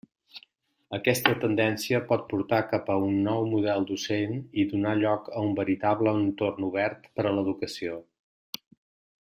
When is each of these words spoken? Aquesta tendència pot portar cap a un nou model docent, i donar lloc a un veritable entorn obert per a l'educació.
Aquesta 0.97 1.33
tendència 1.43 1.99
pot 2.07 2.23
portar 2.31 2.61
cap 2.71 2.89
a 2.95 2.95
un 3.09 3.13
nou 3.27 3.45
model 3.51 3.85
docent, 3.91 4.33
i 4.63 4.67
donar 4.73 4.97
lloc 5.03 5.31
a 5.37 5.47
un 5.51 5.55
veritable 5.63 6.15
entorn 6.23 6.69
obert 6.73 7.09
per 7.21 7.27
a 7.33 7.37
l'educació. 7.39 8.01